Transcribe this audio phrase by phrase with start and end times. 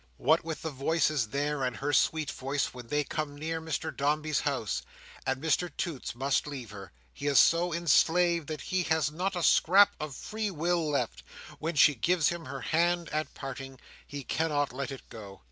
[0.17, 4.39] What with the voices there, and her sweet voice, when they come near Mr Dombey's
[4.39, 4.81] house,
[5.27, 9.43] and Mr Toots must leave her, he is so enslaved that he has not a
[9.43, 11.21] scrap of free will left;
[11.59, 15.39] when she gives him her hand at parting, he cannot let it go.